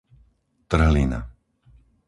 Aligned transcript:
trhlina 0.69 1.19